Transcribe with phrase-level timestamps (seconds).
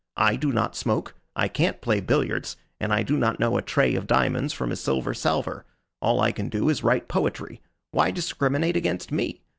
[0.17, 3.93] I do not smoke, I can't play billiards, and I do not know a trey
[3.93, 5.63] of diamonds from a silver salver.
[6.01, 7.61] All I can do is write poetry.
[7.91, 9.41] Why discriminate against me?